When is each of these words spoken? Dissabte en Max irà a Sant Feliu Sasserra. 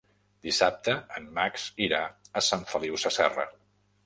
Dissabte 0.45 0.95
en 1.19 1.27
Max 1.35 1.67
irà 1.89 2.01
a 2.43 2.45
Sant 2.49 2.65
Feliu 2.73 2.99
Sasserra. 3.05 3.47